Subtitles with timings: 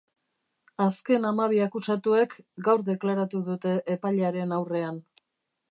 [0.85, 2.33] Azken hamabi akusatuek
[2.69, 5.01] gaur deklaratu dute epailearen aurrean.